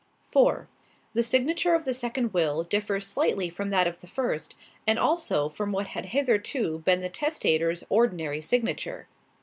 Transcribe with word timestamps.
"4. 0.31 0.67
The 1.13 1.21
signature 1.21 1.75
of 1.75 1.85
the 1.85 1.93
second 1.93 2.33
will 2.33 2.63
differs 2.63 3.05
slightly 3.05 3.51
from 3.51 3.69
that 3.69 3.85
of 3.85 4.01
the 4.01 4.07
first, 4.07 4.55
and 4.87 4.97
also 4.97 5.47
from 5.47 5.71
what 5.71 5.85
had 5.85 6.05
hitherto 6.07 6.79
been 6.79 7.01
the 7.01 7.07
testator's 7.09 7.83
ordinary 7.87 8.41
signature. 8.41 9.05